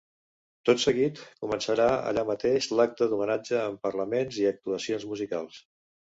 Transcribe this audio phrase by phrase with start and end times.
[0.67, 5.61] Tot seguit, començarà allà mateix l’acte d’homenatge, amb parlaments i actuacions musicals.